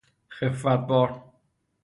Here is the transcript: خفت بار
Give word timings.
خفت 0.29 0.87
بار 0.87 1.23